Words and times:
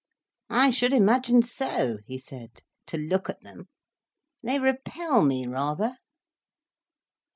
"I 0.49 0.71
should 0.71 0.93
imagine 0.93 1.43
so," 1.43 1.99
he 2.07 2.17
said, 2.17 2.61
"to 2.87 2.97
look 2.97 3.29
at 3.29 3.43
them. 3.43 3.67
They 4.41 4.57
repel 4.57 5.23
me, 5.23 5.45
rather." 5.45 5.97